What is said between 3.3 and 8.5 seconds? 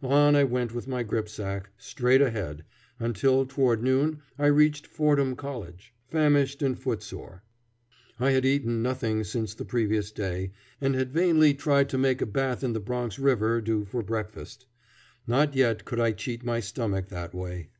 toward noon I reached Fordham College, famished and footsore. I had